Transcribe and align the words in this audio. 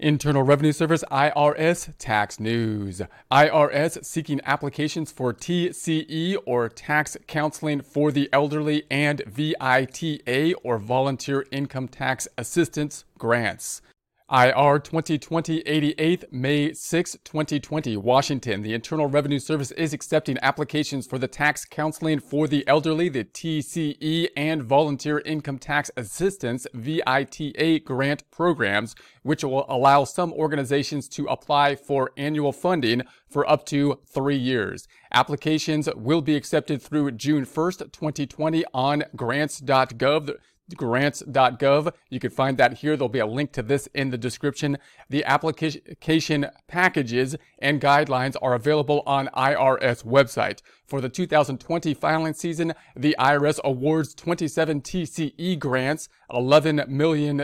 Internal 0.00 0.42
Revenue 0.42 0.72
Service 0.72 1.04
IRS 1.10 1.92
tax 1.98 2.40
news. 2.40 3.02
IRS 3.30 4.04
seeking 4.04 4.40
applications 4.44 5.12
for 5.12 5.32
TCE 5.32 6.36
or 6.46 6.68
tax 6.68 7.16
counseling 7.26 7.80
for 7.82 8.10
the 8.10 8.28
elderly 8.32 8.84
and 8.90 9.22
VITA 9.26 10.54
or 10.64 10.78
volunteer 10.78 11.44
income 11.50 11.86
tax 11.88 12.26
assistance 12.36 13.04
grants. 13.18 13.82
IR 14.32 14.78
2020 14.78 15.64
88th, 15.64 16.24
May 16.30 16.72
6, 16.72 17.16
2020, 17.24 17.96
Washington. 17.96 18.62
The 18.62 18.74
Internal 18.74 19.08
Revenue 19.08 19.40
Service 19.40 19.72
is 19.72 19.92
accepting 19.92 20.38
applications 20.40 21.08
for 21.08 21.18
the 21.18 21.26
Tax 21.26 21.64
Counseling 21.64 22.20
for 22.20 22.46
the 22.46 22.64
Elderly, 22.68 23.08
the 23.08 23.24
TCE, 23.24 24.28
and 24.36 24.62
Volunteer 24.62 25.18
Income 25.24 25.58
Tax 25.58 25.90
Assistance, 25.96 26.68
VITA 26.72 27.80
grant 27.80 28.30
programs, 28.30 28.94
which 29.24 29.42
will 29.42 29.66
allow 29.68 30.04
some 30.04 30.32
organizations 30.32 31.08
to 31.08 31.26
apply 31.26 31.74
for 31.74 32.12
annual 32.16 32.52
funding 32.52 33.02
for 33.28 33.50
up 33.50 33.66
to 33.66 33.98
three 34.06 34.38
years. 34.38 34.86
Applications 35.12 35.88
will 35.96 36.20
be 36.20 36.36
accepted 36.36 36.80
through 36.80 37.10
June 37.10 37.44
1st, 37.44 37.90
2020 37.90 38.64
on 38.72 39.02
grants.gov 39.16 40.36
grants.gov. 40.76 41.92
You 42.08 42.20
can 42.20 42.30
find 42.30 42.58
that 42.58 42.78
here. 42.78 42.96
There'll 42.96 43.08
be 43.08 43.18
a 43.18 43.26
link 43.26 43.52
to 43.52 43.62
this 43.62 43.88
in 43.94 44.10
the 44.10 44.18
description. 44.18 44.78
The 45.08 45.24
application 45.24 46.46
packages 46.68 47.36
and 47.58 47.80
guidelines 47.80 48.36
are 48.40 48.54
available 48.54 49.02
on 49.06 49.28
IRS 49.28 50.04
website. 50.04 50.60
For 50.86 51.00
the 51.00 51.08
2020 51.08 51.94
filing 51.94 52.34
season, 52.34 52.74
the 52.96 53.16
IRS 53.18 53.60
awards 53.62 54.14
27 54.14 54.82
TCE 54.82 55.58
grants, 55.58 56.08
$11 56.30 56.88
million, 56.88 57.40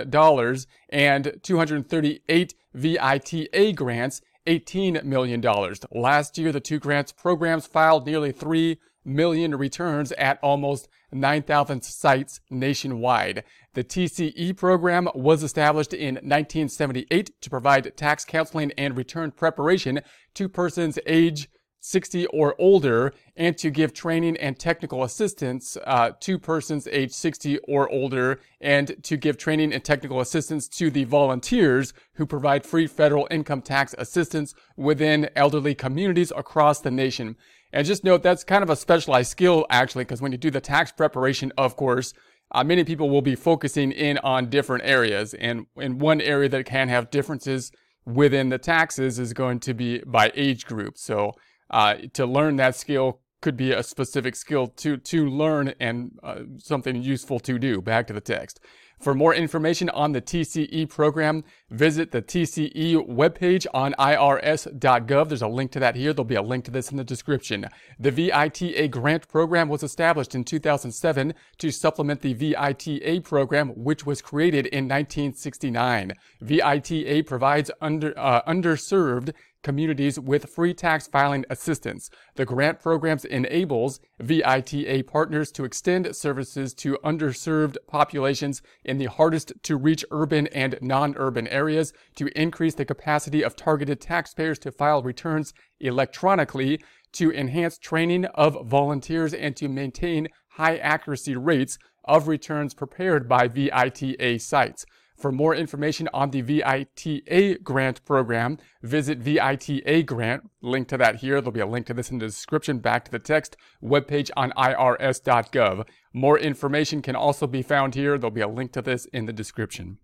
and 0.88 1.40
238 1.42 2.54
VITA 2.74 3.72
grants, 3.72 4.20
$18 4.46 5.04
million. 5.04 5.44
Last 5.92 6.38
year, 6.38 6.52
the 6.52 6.60
two 6.60 6.78
grants 6.78 7.12
programs 7.12 7.66
filed 7.66 8.06
nearly 8.06 8.32
3 8.32 8.78
million 9.06 9.54
returns 9.54 10.12
at 10.12 10.38
almost 10.42 10.88
9,000 11.12 11.82
sites 11.82 12.40
nationwide. 12.50 13.44
The 13.74 13.84
TCE 13.84 14.56
program 14.56 15.08
was 15.14 15.42
established 15.42 15.94
in 15.94 16.16
1978 16.16 17.40
to 17.40 17.50
provide 17.50 17.96
tax 17.96 18.24
counseling 18.24 18.72
and 18.76 18.96
return 18.96 19.30
preparation 19.30 20.00
to 20.34 20.48
persons 20.48 20.98
age 21.06 21.48
60 21.86 22.26
or 22.26 22.56
older 22.58 23.14
and 23.36 23.56
to 23.58 23.70
give 23.70 23.92
training 23.92 24.36
and 24.38 24.58
technical 24.58 25.04
assistance 25.04 25.76
uh, 25.86 26.10
to 26.18 26.36
persons 26.36 26.88
age 26.88 27.12
60 27.12 27.58
or 27.68 27.88
older 27.92 28.40
and 28.60 29.00
to 29.04 29.16
give 29.16 29.38
training 29.38 29.72
and 29.72 29.84
technical 29.84 30.20
assistance 30.20 30.66
to 30.66 30.90
the 30.90 31.04
volunteers 31.04 31.94
who 32.14 32.26
provide 32.26 32.66
free 32.66 32.88
federal 32.88 33.28
income 33.30 33.62
tax 33.62 33.94
assistance 33.98 34.52
within 34.76 35.30
elderly 35.36 35.76
communities 35.76 36.32
across 36.36 36.80
the 36.80 36.90
nation. 36.90 37.36
And 37.72 37.86
just 37.86 38.02
note 38.02 38.20
that's 38.24 38.42
kind 38.42 38.64
of 38.64 38.70
a 38.70 38.76
specialized 38.76 39.30
skill 39.30 39.64
actually, 39.70 40.04
because 40.04 40.20
when 40.20 40.32
you 40.32 40.38
do 40.38 40.50
the 40.50 40.60
tax 40.60 40.90
preparation, 40.90 41.52
of 41.56 41.76
course, 41.76 42.12
uh, 42.50 42.64
many 42.64 42.82
people 42.82 43.10
will 43.10 43.22
be 43.22 43.36
focusing 43.36 43.92
in 43.92 44.18
on 44.18 44.50
different 44.50 44.84
areas. 44.84 45.34
And 45.34 45.66
in 45.76 45.98
one 45.98 46.20
area 46.20 46.48
that 46.48 46.66
can 46.66 46.88
have 46.88 47.10
differences 47.12 47.70
within 48.04 48.48
the 48.48 48.58
taxes 48.58 49.20
is 49.20 49.32
going 49.32 49.60
to 49.60 49.74
be 49.74 49.98
by 50.00 50.32
age 50.34 50.66
group. 50.66 50.98
So 50.98 51.34
uh, 51.70 51.94
to 52.12 52.26
learn 52.26 52.56
that 52.56 52.76
skill 52.76 53.20
could 53.40 53.56
be 53.56 53.72
a 53.72 53.82
specific 53.82 54.34
skill 54.34 54.66
to 54.66 54.96
to 54.96 55.28
learn 55.28 55.74
and 55.78 56.18
uh, 56.22 56.40
something 56.58 57.02
useful 57.02 57.38
to 57.40 57.58
do. 57.58 57.80
Back 57.80 58.06
to 58.08 58.12
the 58.12 58.20
text. 58.20 58.60
For 59.00 59.14
more 59.14 59.34
information 59.34 59.90
on 59.90 60.12
the 60.12 60.22
TCE 60.22 60.88
program, 60.88 61.44
visit 61.70 62.12
the 62.12 62.22
TCE 62.22 63.06
webpage 63.06 63.66
on 63.74 63.94
irs.gov. 63.98 65.28
There's 65.28 65.42
a 65.42 65.48
link 65.48 65.70
to 65.72 65.80
that 65.80 65.96
here. 65.96 66.12
There'll 66.12 66.24
be 66.24 66.34
a 66.34 66.42
link 66.42 66.64
to 66.64 66.70
this 66.70 66.90
in 66.90 66.96
the 66.96 67.04
description. 67.04 67.66
The 67.98 68.10
VITA 68.10 68.88
grant 68.88 69.28
program 69.28 69.68
was 69.68 69.82
established 69.82 70.34
in 70.34 70.44
2007 70.44 71.34
to 71.58 71.70
supplement 71.70 72.22
the 72.22 72.32
VITA 72.32 73.20
program, 73.22 73.68
which 73.70 74.06
was 74.06 74.22
created 74.22 74.66
in 74.66 74.84
1969. 74.84 76.14
VITA 76.40 77.22
provides 77.24 77.70
under, 77.80 78.18
uh, 78.18 78.42
underserved 78.42 79.32
communities 79.66 80.16
with 80.20 80.48
free 80.48 80.72
tax 80.72 81.08
filing 81.08 81.44
assistance. 81.50 82.08
The 82.36 82.44
grant 82.44 82.78
programs 82.80 83.24
enables 83.24 83.98
VITA 84.20 85.02
partners 85.08 85.50
to 85.52 85.64
extend 85.64 86.14
services 86.14 86.72
to 86.74 86.96
underserved 87.04 87.76
populations 87.88 88.62
in 88.86 88.98
the 88.98 89.06
hardest 89.06 89.52
to 89.64 89.76
reach 89.76 90.04
urban 90.10 90.46
and 90.48 90.78
non-urban 90.80 91.46
areas 91.48 91.92
to 92.14 92.28
increase 92.40 92.74
the 92.74 92.84
capacity 92.84 93.42
of 93.42 93.56
targeted 93.56 94.00
taxpayers 94.00 94.58
to 94.60 94.72
file 94.72 95.02
returns 95.02 95.52
electronically, 95.80 96.80
to 97.12 97.32
enhance 97.32 97.78
training 97.78 98.24
of 98.26 98.56
volunteers 98.66 99.34
and 99.34 99.56
to 99.56 99.68
maintain 99.68 100.28
high 100.50 100.76
accuracy 100.78 101.36
rates 101.36 101.78
of 102.04 102.28
returns 102.28 102.72
prepared 102.72 103.28
by 103.28 103.48
VITA 103.48 104.38
sites. 104.38 104.86
For 105.16 105.32
more 105.32 105.54
information 105.54 106.08
on 106.12 106.30
the 106.30 106.42
VITA 106.42 107.58
grant 107.62 108.04
program, 108.04 108.58
visit 108.82 109.18
VITA 109.18 110.02
grant. 110.02 110.50
Link 110.60 110.88
to 110.88 110.98
that 110.98 111.16
here. 111.16 111.40
There'll 111.40 111.52
be 111.52 111.60
a 111.60 111.66
link 111.66 111.86
to 111.86 111.94
this 111.94 112.10
in 112.10 112.18
the 112.18 112.26
description 112.26 112.78
back 112.80 113.04
to 113.06 113.10
the 113.10 113.18
text 113.18 113.56
webpage 113.82 114.30
on 114.36 114.52
irs.gov. 114.52 115.86
More 116.12 116.38
information 116.38 117.00
can 117.00 117.16
also 117.16 117.46
be 117.46 117.62
found 117.62 117.94
here. 117.94 118.18
There'll 118.18 118.30
be 118.30 118.42
a 118.42 118.48
link 118.48 118.72
to 118.72 118.82
this 118.82 119.06
in 119.06 119.24
the 119.24 119.32
description. 119.32 119.98